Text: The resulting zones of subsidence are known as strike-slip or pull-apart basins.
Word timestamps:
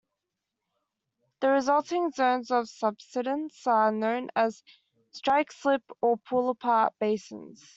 The 1.41 1.49
resulting 1.49 2.09
zones 2.09 2.49
of 2.49 2.67
subsidence 2.67 3.67
are 3.67 3.91
known 3.91 4.31
as 4.35 4.63
strike-slip 5.11 5.83
or 6.01 6.17
pull-apart 6.17 6.95
basins. 6.99 7.63